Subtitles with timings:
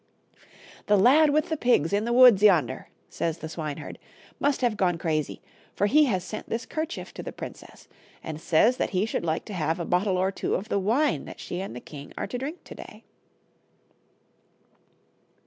[0.87, 3.99] "The lad with the pigs in the woods yonder," says the swineherd,"
[4.39, 5.43] must have gone crazy,
[5.75, 7.87] for he has sent this kerchief to the princess
[8.23, 11.25] and says that he should like to have a bottle or two of the wine
[11.25, 13.03] that she and the king are to drink to day."